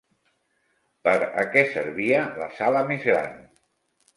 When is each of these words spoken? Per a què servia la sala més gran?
Per 1.07 1.13
a 1.41 1.45
què 1.55 1.63
servia 1.75 2.25
la 2.41 2.49
sala 2.63 2.85
més 2.89 3.07
gran? 3.13 3.37